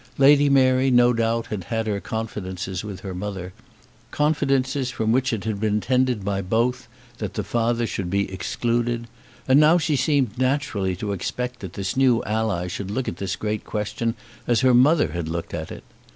Lady 0.17 0.49
Mary 0.49 0.89
no 0.89 1.13
doubt 1.13 1.45
had 1.53 1.65
had 1.65 1.85
her 1.85 1.99
confidences 1.99 2.83
with 2.83 3.01
her 3.01 3.13
mother, 3.13 3.53
confidences 4.09 4.89
from 4.89 5.11
which 5.11 5.31
it 5.31 5.43
had 5.43 5.59
been 5.59 5.75
intended 5.75 6.25
by 6.25 6.41
both 6.41 6.87
that 7.19 7.35
the 7.35 7.43
father 7.43 7.85
should 7.85 8.09
be 8.09 8.27
excluded; 8.33 9.05
and 9.47 9.59
now 9.59 9.77
she 9.77 9.95
seemed 9.95 10.35
naturally 10.39 10.95
to 10.95 11.11
expect 11.11 11.59
that 11.59 11.73
this 11.73 11.95
new 11.95 12.23
ally 12.23 12.65
should 12.65 12.89
look 12.89 13.07
at 13.07 13.17
this 13.17 13.35
great 13.35 13.63
question 13.63 14.15
as 14.47 14.61
her 14.61 14.73
mother 14.73 15.09
had 15.09 15.29
looked 15.29 15.53
at 15.53 15.71
it. 15.71 15.83